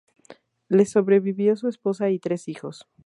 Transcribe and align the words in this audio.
Le 0.67 0.83
sobrevivió 0.87 1.55
su 1.55 1.67
esposa 1.67 2.09
y 2.09 2.17
tres 2.17 2.47
hijos. 2.47 2.87